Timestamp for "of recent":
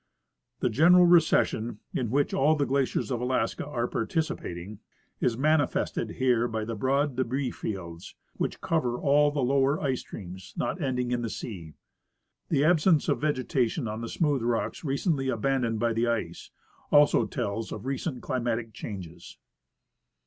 17.71-18.23